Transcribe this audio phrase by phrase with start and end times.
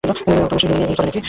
[0.03, 1.07] আবার তোমার সেই নুরনগরি চাল?